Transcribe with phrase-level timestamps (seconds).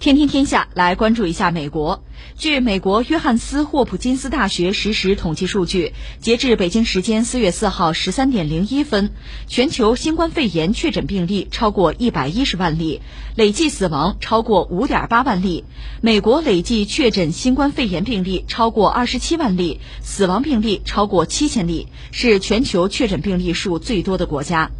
[0.00, 2.02] 天天天下来关注一下美国。
[2.34, 9.12] 据美国约翰斯霍普金斯大学实时统计数据，截至北京时间四月四号十三点零一分，
[9.46, 13.02] 全球新冠肺炎确诊病例超过一百一十万例，
[13.36, 15.64] 累计死亡超过五点八万例。
[16.00, 24.70] 美国累计确诊新冠肺炎病例超过二十七万例，死亡病例超过七千例，是全球确诊病例数最多的国家。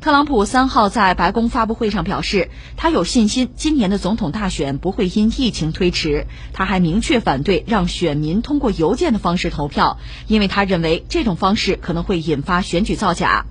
[0.00, 6.26] 特朗普三号在白宫发布会上表示，他有信心今年的总统大选不会因疫情推迟。
[6.52, 13.46] 他还明确反对让选民通过邮件的方式投票，因为他认为这种方式可能会引发选举造假。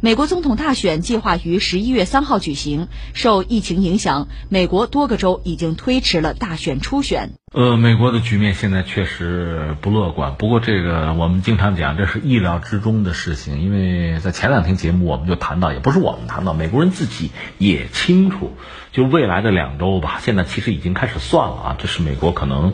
[0.00, 7.32] 美国总统大选计划于十一月三号举行，受疫情影响，美国多个州已经推迟了大选初选。
[7.52, 10.34] 呃，美国的局面现在确实不乐观。
[10.34, 13.62] 不过这个我们经常讲，这是意料之中的事情。
[13.62, 18.52] 因为在前两天节目我们就谈到，也不是我们谈到，美国人自己也清楚，
[18.92, 22.72] 就未来的两周吧，现在其实已经开始算了啊，这是美国可能。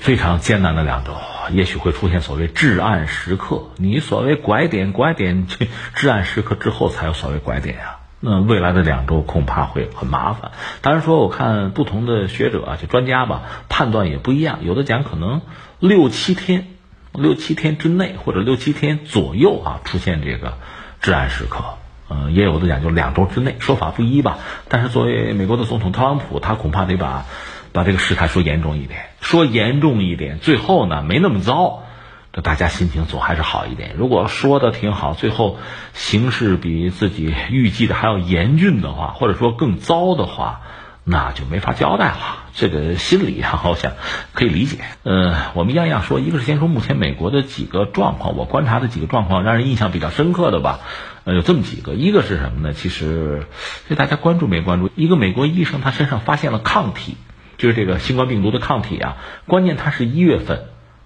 [0.00, 1.12] 非常艰难的两周，
[1.52, 3.64] 也许会出现所谓至暗时刻。
[3.76, 5.46] 你所谓拐点，拐点，
[5.94, 8.00] 至暗时刻之后才有所谓拐点啊。
[8.18, 10.52] 那未来的两周恐怕会很麻烦。
[10.80, 14.60] 当然说，我看不同的学者啊，就专家吧，判断也不一样。
[14.62, 15.42] 有的讲可能
[15.78, 16.68] 六七天，
[17.12, 20.54] 六七天之内或者六七天左右啊，出现这个
[21.02, 21.62] 至暗时刻。
[22.08, 24.38] 嗯，也有的讲就两周之内，说法不一吧。
[24.70, 27.26] 但是作为美国的总统特朗普，他恐怕得把。
[27.72, 31.84] 把这个事态说严重一点，说严重一点，最后呢没那么糟，
[32.32, 33.94] 这大家心情总还是好一点。
[33.96, 35.58] 如果说的挺好，最后
[35.92, 40.62] 形势比自己预计的还要严峻的话，或者说更糟的话，
[41.04, 42.36] 那就没法交代了。
[42.52, 43.92] 这个心理啊，我想
[44.32, 44.78] 可以理解。
[45.02, 50.80] 呃，我们样样说，一个是先说目前美国的几个状况，我观察的几个状况让人印象比较深刻的吧，
[51.24, 52.72] 呃，有这么几个，一个是什么呢？
[52.72, 53.46] 其实
[53.88, 54.90] 这大家关注没关注？
[54.96, 57.16] 一个美国医生他身上发现了抗体。
[57.60, 60.62] 就是这个新冠病毒的抗体啊，关键它是一月份，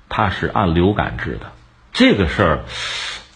[0.09, 1.51] 它是按流感治的，
[1.93, 2.61] 这个事儿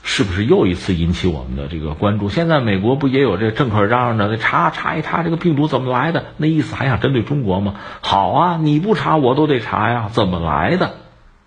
[0.04, 2.28] 是不是又一次引起我们的这个关注？
[2.28, 6.26] 现在美国不也有这政客嚷嚷着查查一查这个病毒怎么来的？
[6.36, 7.74] 那意思还想针对中国吗？
[8.02, 10.94] 好啊，你不查我都得查呀，怎么来的？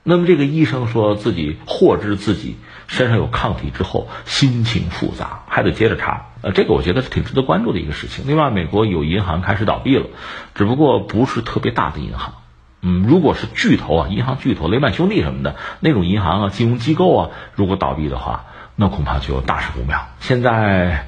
[0.04, 2.58] 那么这个医生说自己获知自己
[2.92, 6.26] 身上有抗体之后，心情复杂，还得接着查。
[6.42, 8.26] 呃，这个我觉得是挺值得关注的一个事情。
[8.28, 10.08] 另外，美国有银行开始倒闭了，
[10.56, 12.34] 只不过不是特别大的银行。
[12.82, 18.44] 嗯，如果是巨头啊，银行巨头雷曼兄弟什么的那种银行啊，金融机构啊，如果倒闭的话，
[18.76, 20.10] 那恐怕就大事不妙。
[20.20, 21.08] 现在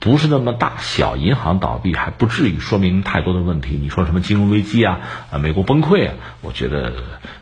[0.00, 3.78] 不是那么大小银行倒闭还不至于说明太多的问题。
[3.80, 4.98] 你说什么金融危机啊，
[5.30, 6.14] 啊，美国崩溃啊？
[6.40, 6.92] 我觉得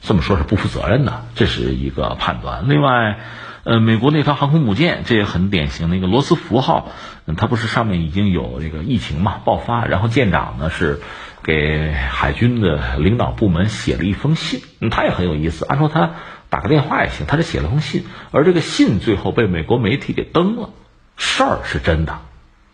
[0.03, 2.69] 这么说是不负责任的，这是一个判断。
[2.69, 3.19] 另外。
[3.65, 6.91] 呃，美国那条航空母舰，这也很典型的一个罗斯福号，
[7.37, 11.01] 它不是上面已经有这个疫情嘛爆发，然后舰长呢是
[11.43, 16.13] 给海军的领导部门写了一封信，他也很有意思，按说他
[16.49, 20.71] 打个电话也行，他是写了封信，而这个信最后被美国媒体给登了，
[21.19, 22.21] 事儿是真的，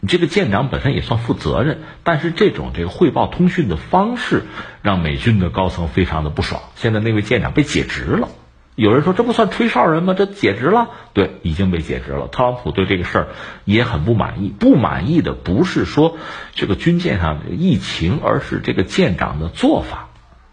[0.07, 4.43] 这个舰长本身也算负责任，但是这种这个汇报通讯的方式
[4.83, 8.29] 让美军的高层非常的不爽，现在那位舰长被解职了。
[8.77, 10.15] 有人说这不算吹哨人吗？
[10.19, 12.27] 这解职了，对，已经被解职了。
[12.27, 13.29] 特朗普对这个事儿
[13.65, 16.19] 也很不满意，不满意的不是说
[16.57, 20.09] 这个军舰上疫情，而是这个舰长的做法。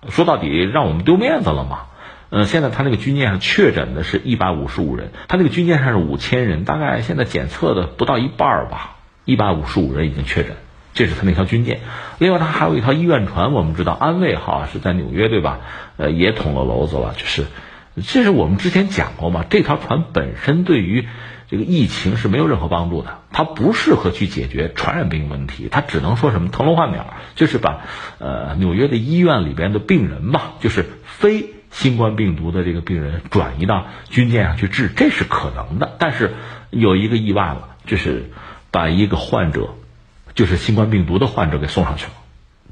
[0.10, 1.88] 说到底，让我们丢面子了嘛？
[2.30, 10.56] 嗯，现在他那个军舰上确诊的是一百五十五人，他那个军舰上是五千人，大概现在检测的不到一半吧，一百五十五人已经确诊，
[10.94, 11.80] 这是他那条军舰。
[12.20, 15.60] 另外，他还有一条医院船，我们知道安慰号是在纽约，对吧？
[15.98, 17.46] 呃，也捅了娄子了，就是。
[18.08, 19.44] 这是我们之前讲过嘛？
[19.50, 21.06] 这条船本身对于
[21.50, 27.82] 这个疫情是没有任何帮助的，它不适合去解决传染病问题，它只能说什么腾笼换鸟，就是把
[28.18, 35.98] 呃纽约的医院里边的病人吧，就是非新冠病毒的这个病人转移到军舰上去治，这是可能的。
[36.00, 36.32] 但是
[36.70, 38.32] 有一个意外了，就是
[38.72, 39.76] 把一个患者，
[40.34, 42.12] 就是新冠病毒的患者给送上去了，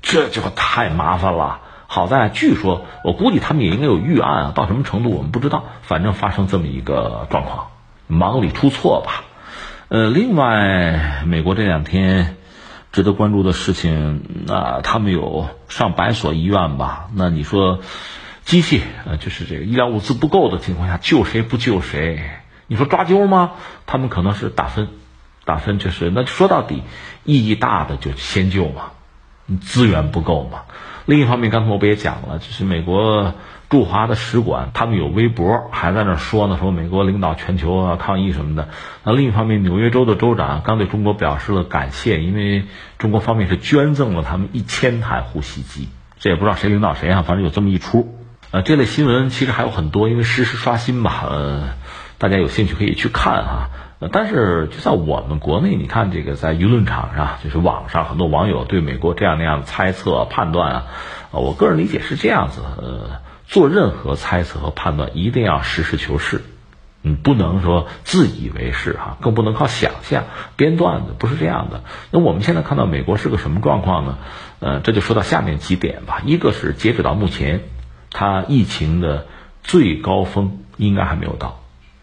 [0.01, 1.59] 这就太麻烦了。
[1.87, 5.65] 好在，据说我估计他们也应该有预案啊，到什么程度我们不知道。
[5.81, 7.69] 反正发生这么一个状况，
[8.07, 9.23] 忙里出错吧。
[9.87, 12.37] 呃，另外，美国这两天
[12.91, 17.07] 值得关注的事情，那他们有上百所医院吧？
[17.15, 17.79] 那你说，
[18.45, 22.21] 机器呃，就是这个医疗物资不够的情况下，救谁不救谁？
[22.67, 23.53] 你说抓阄吗？
[23.87, 24.89] 他们可能是打分，
[25.49, 26.83] 打分就是，那说到底，
[27.23, 28.91] 意义大的就先救嘛，
[29.59, 30.59] 资源不够嘛。
[31.05, 33.33] 另一方面，刚才我不也讲了，就是美国
[33.67, 38.69] 驻华的使馆，他们有微博，还在那说呢，说美国领导全球啊抗议什么的。
[39.03, 42.65] 那另一方面，纽约州的州长刚对中国表示了感谢，因为
[42.99, 48.15] 中国方面是捐赠了他们一千台呼吸机，这也不知道谁领导谁啊，反正有这么一出。
[48.51, 51.69] 呃，这类新闻其实还有很多，因为实时刷新吧，呃，
[52.19, 53.69] 大家有兴趣可以去看哈。
[53.99, 60.85] 呃但是就在我们国内，你看这个在舆论场上，就是网上很多网友对美国这样那样的猜测判断啊，
[61.31, 66.41] 我个人理解是这样子，呃，做任何猜测和判断一定要实事求是，
[67.01, 70.23] 你不能说自以为是哈，更不能靠想象
[70.55, 71.83] 编段子，不是这样的。
[72.11, 74.17] 那我们现在看到美国是个什么状况呢？
[74.59, 77.61] 呃，这就说到下面几点吧，一个是截止到目前。
[78.11, 79.27] 它疫情的
[79.61, 81.59] 最高峰应该还没有到，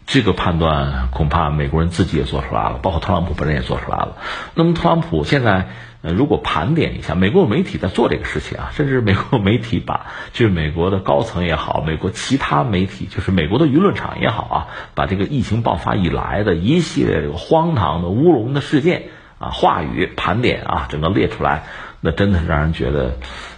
[0.07, 4.17] 这个判断恐怕美国人自己也做出来了，包括特朗普本人也做出来了。
[4.55, 5.69] 那么特朗普现在
[6.03, 14.57] 呃，如果盘点一下，美国媒体在做这个事情啊，甚至美国媒体把就是美国的高层也好，美国其他媒体就是美国的舆论场也好啊，
[14.95, 19.05] 把这个疫情爆发以来的一系列荒唐的乌龙的事件
[19.39, 21.65] 啊，话语盘点啊，整个列出来，
[22.01, 23.17] 那真的是让人觉得。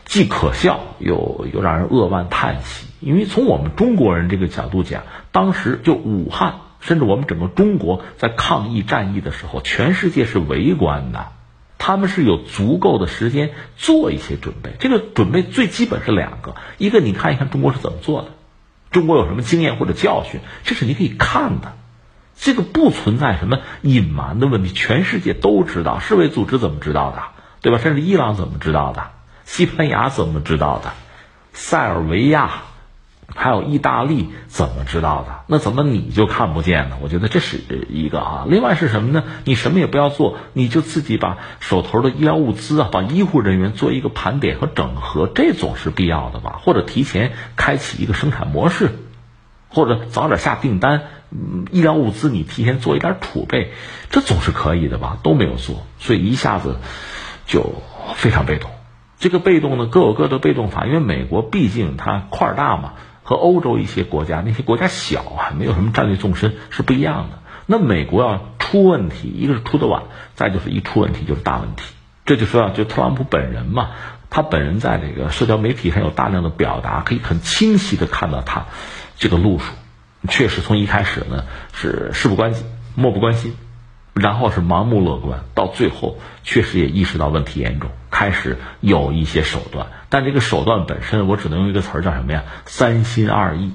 [0.08, 5.02] 既可笑又又让人扼腕叹息，因为从我们中国人这个角度讲，
[5.32, 11.28] 当时就武汉，甚至我们整个中国在抗疫战役的时候，全世界是围观的，
[11.78, 14.72] 他们是有足够的时间做一些准备。
[14.78, 18.28] 这个准备最基本是两个，一个你看一看中国是怎么做的，
[18.90, 21.74] 中国有什么经验或者教训，这是你可以看的，
[22.36, 27.22] 这个不存在什么隐瞒的问题，全世界都知道，世卫组织怎么知道的，
[27.60, 27.78] 对吧？
[27.78, 29.10] 甚至伊朗怎么知道的？
[29.44, 30.92] 西班牙怎么知道的？
[31.52, 32.62] 塞尔维亚，
[33.34, 35.40] 还有意大利怎么知道的？
[35.46, 36.96] 那怎么你就看不见呢？
[37.02, 37.60] 我觉得这是
[37.90, 38.46] 一个啊。
[38.48, 39.22] 另外是什么呢？
[39.44, 46.58] 你什么也不要做，你就自己把手头的医疗物资啊，把医护人员做一个盘点和整合，这总是必要的吧？
[46.62, 48.92] 或者提前开启一个生产模式，
[49.68, 51.02] 或者早点下订单，
[51.70, 53.72] 医疗物资你提前做一点储备，
[54.10, 55.18] 这总是可以的吧？
[55.22, 56.78] 都没有做，所以一下子
[57.46, 57.82] 就
[58.14, 58.70] 非常被动。
[59.18, 62.92] 这个被动呢，各有各的被动法，因为美国毕竟它块儿大嘛，
[63.28, 67.40] 和欧洲一些国家那些国家小啊，没有什么战略纵深是不一样的。
[67.66, 70.04] 那美国要出问题，一个是出的晚，
[70.34, 71.92] 再就是一出问题就是大问题。
[72.24, 73.90] 这就说啊，就特朗普本人嘛，
[74.30, 78.64] 他本人在这个社交媒体上有大量的表达，可以很清晰的看到他
[79.18, 79.74] 这个路数，
[80.30, 82.64] 确实从一开始呢是事不关己，
[82.94, 83.54] 漠不关心。
[84.14, 89.86] 然后是盲目乐观，到最后确实也意识到问题严重，开始有一些手段。
[90.08, 92.44] 但这个手段本身，我只能用一个词儿叫什么呀？
[92.66, 93.72] 三心二意。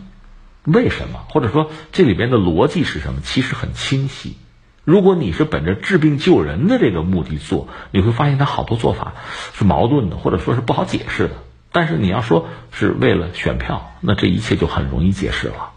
[0.64, 1.20] 为什么？
[1.30, 3.22] 或者说这里边的逻辑是什么？
[3.22, 4.38] 其实很清晰。
[4.86, 9.14] 如果你是本着治病救人的这个目的做，你会发现他好多做法
[9.54, 11.36] 是矛盾的，或者说是不好解释的。
[11.72, 15.72] 但是你要说是为了选票，那这一切就很容易解释了。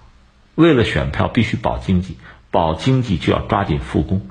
[0.54, 2.16] 为了选票，必须保经济，
[2.50, 4.26] 保经济就要抓紧复工。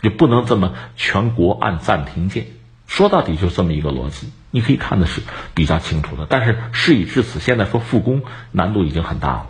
[0.00, 2.46] 你不能这么全国按暂停键，
[2.86, 5.20] 说到底就这么一个逻辑，你可以看的是
[5.54, 6.24] 比较清楚的。
[6.28, 8.22] 但是事已至此，现在说复工
[8.52, 9.46] 难度已经很大了，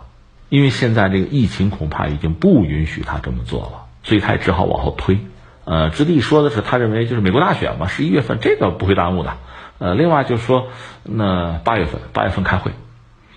[0.48, 5.18] 因为现在这个疫情恐怕已经不允许他这么做了，所以他也只好往后推。
[5.64, 9.34] 呃，直隶说的是他认为就是美国大选嘛，十一月份这个不会耽误的。
[9.78, 10.68] 呃，另外就是说
[11.02, 12.72] 那八月份八月份开会。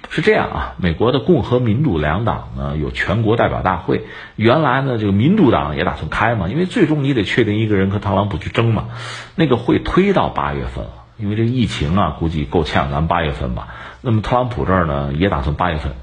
[0.08, 4.04] 是这样啊，美国的共和民主两党呢有全国代表大会，
[4.36, 8.90] 原来呢这个民主党也打算开嘛，因为最终你得确定一个人和特朗普去争嘛，
[9.34, 13.68] 那个会推到八月份了，因为这个疫情啊估计够呛，咱八月份吧。
[14.02, 15.94] 那么特朗普这儿呢也打算八月份，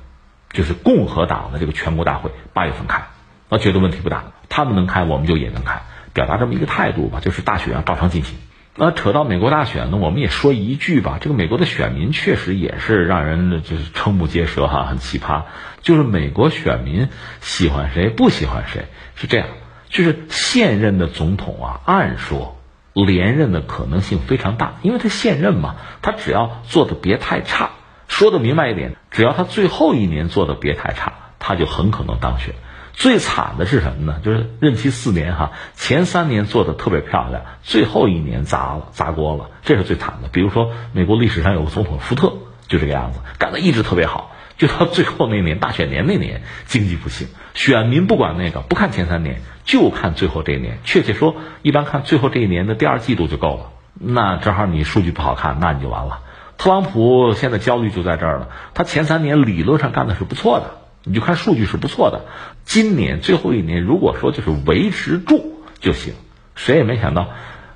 [0.50, 3.04] 就是共和党的这个全国大会八月份开，
[3.48, 8.36] 我觉得问题不大，他们能开我们就也能开，表达这么一个态度吧，就是大选照常进行。
[8.74, 15.42] 那扯到美国大选呢，我们也说一句吧，这个美国的选民确实也是让人就是瞠目结舌哈，很奇葩。
[15.82, 17.08] 就是美国选民
[17.40, 19.48] 喜欢谁不喜欢谁是这样，
[19.90, 22.56] 就是现任的总统啊，按说
[22.92, 27.70] 连任的可能性非常大，因为他现任嘛，他只要做的别太差，
[28.08, 32.54] 说的明白一点，只要他最后一年做的别太差，他就很可能当选。
[32.92, 34.20] 最惨的是什么呢？
[34.22, 40.28] 就是任期四年哈，前三年做的特别漂亮，最后一年砸了砸锅了，这是最惨的。
[40.28, 42.34] 比如说美国历史上有个总统福特，
[42.68, 50.78] 就这个样子，干的一直特别好，就到最后那年大选年那年经济不行，选民不管那个，不看前三年，就看最后这一年。
[50.84, 53.70] 确切说，一般看最后这一年的第二季度就够了。
[53.94, 56.20] 那正好你数据不好看，那你就完了。
[56.58, 60.78] 特朗普现在焦虑就在这儿了，他前三年理论上干的是不错的。
[61.04, 62.26] 你就看数据是不错的，
[62.64, 66.14] 今年最后一年如果说就是维持住就行，
[66.54, 67.30] 谁也没想到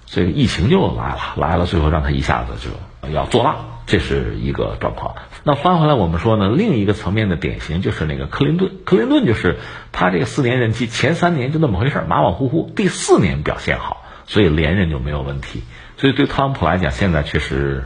[0.04, 2.70] 这个疫情就来了，来了最后让他一下子就
[3.12, 5.14] 要做大，这是一个状况。
[5.44, 9.58] 那翻回来我们说呢，另一个层面的典型就是那个克林顿，克林顿就是
[9.92, 15.62] 他这个四年任期前三年就那么回事马马虎虎，第四年表现好，所以连任就没有问题。
[15.96, 17.84] 所以对特朗普来讲，现在确实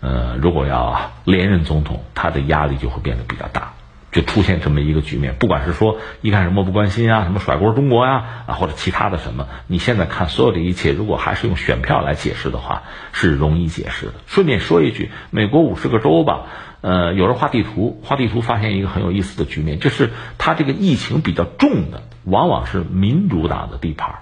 [0.00, 3.72] 呃，如果要连任总统，他的压力就会变得比较大。
[4.16, 14.14] 就出现这么一个局面，不管是说一开始漠不关心啊，什么甩锅中国呀，啊或者其他的什么，你现在看所有的一切，如果还是用选票来解释的话，是容易解释的。
[14.26, 16.46] 顺便说一句，美国五十个州吧，
[16.80, 24.14] 呃，有人画地图，画地图发现一个很有意思的局面，就是它这个疫情比较重的，往往是民主党的地盘。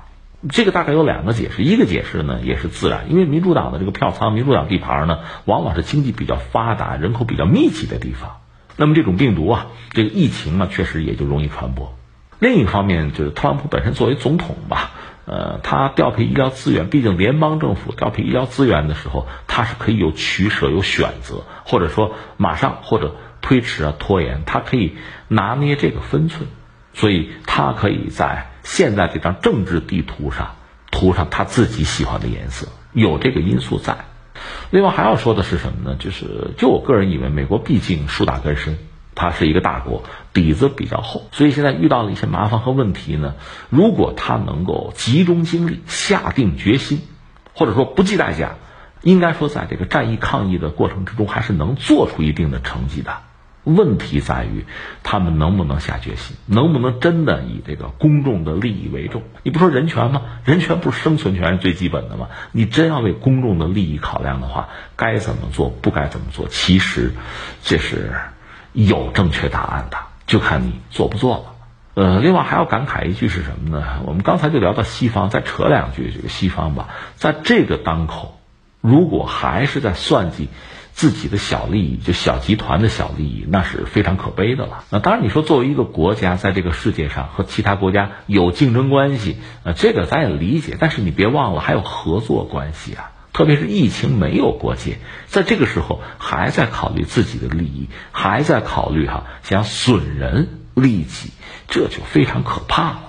[0.50, 8.38] 这个大概有两个解释，一个解释呢也是自然，因为民主党的这个票仓，民主党地盘呢，往往是经济比较发达、人口比较密集的地方。
[8.76, 11.96] 那么这种病毒啊，这个疫情啊，确实也就容易传播。
[12.40, 14.90] 另一方面，就是特朗普本身作为总统吧，
[15.24, 24.96] 呃，他调配医疗资源，毕竟联邦政府调配医疗资源的时候，他是可以有取舍、有选择，或者说马上或者推迟啊、拖延，他可以
[25.28, 26.48] 拿捏这个分寸，
[26.92, 30.56] 所以他可以在现在这张政治地图上
[30.90, 33.98] 涂上他自己喜欢的颜色，有这个因素在。
[34.74, 35.96] 另外还要说的是什么呢？
[36.00, 38.76] 就是就我个人以为，美国毕竟树大根深，
[39.14, 40.02] 它是一个大国，
[40.32, 43.36] 底子比较厚，所以现在遇到了一些麻烦和问题呢。
[43.70, 47.02] 如果他能够集中精力、下定决心，
[47.54, 48.56] 或者说不计代价，
[49.00, 53.18] 应该说在这个战役抗疫的过程之中，还是能做出一定的成绩的。
[53.64, 54.66] 问题在于，
[55.02, 59.22] 他们能不能下决心，能不能真的以这个公众的利益为重？
[59.42, 60.22] 你不说人权吗？
[60.44, 62.28] 人权不是生存权是最基本的吗？
[62.52, 67.12] 你真要为公众的利益考量的话，该怎么做，不该怎么做，其实
[67.62, 68.12] 这是
[68.72, 71.44] 有正确答案的，就看你做不做了。
[71.94, 74.02] 呃，另外还要感慨一句是什么呢？
[74.04, 78.38] 我们刚才就聊到西方，再扯两句这个西方吧，在这个当口，
[78.82, 80.48] 如果还是在算计。
[80.94, 84.84] 自己的小利益，就小集团的小利益，那是非常可悲的了。
[84.90, 90.76] 那当然，你说作为一个国家，在这个世界上和其他国家有竞争关系，呃，这个咱也理解。
[90.78, 93.10] 但是你别忘了，还有合作关系啊。
[93.32, 101.30] 特别是疫情没有国界，在这个时候还在考虑自己的利益，还在考虑哈想损人利己，
[101.66, 103.00] 这就非常可怕了。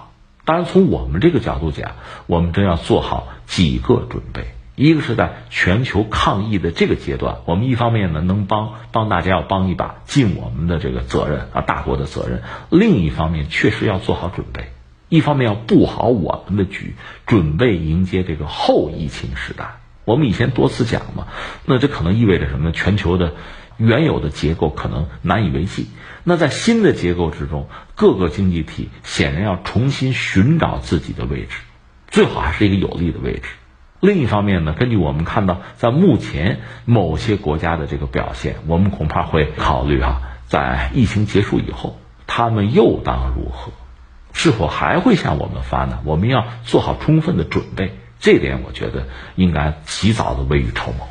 [0.44, 1.92] 当然，从我们这个角度讲，
[2.26, 4.55] 我们真要做好几个准备。
[4.76, 12.40] 一个是在全球抗疫的这个阶段，我们一方面呢能帮帮大家要帮一把，尽我们的这个责任啊，大国的责任；
[12.70, 14.72] 另一方面确实要做好准备，
[15.08, 19.78] 一方面要布好我们的局，准备迎接这个后疫情时代。
[20.04, 21.28] 我们以前多次讲嘛，
[21.66, 22.72] 那这可能意味着什么呢？
[22.74, 23.34] 全球的
[23.78, 25.88] 原有的结构可能难以为继。
[26.26, 31.62] 那在新的结构之中，各个经济体显然要重新寻找自己的位置，
[32.10, 33.50] 最好还是一个有利的位置。
[34.06, 41.98] 另一方面呢，根据我们看到，在目前某些国家的这个表现，我们恐怕会考虑啊，在疫情结束以后，
[42.28, 43.72] 他们又当如何？
[44.32, 46.00] 是否还会向我们发呢？
[46.04, 51.08] 我们要做好充分的准备，这点我觉得应该及早的未雨绸缪。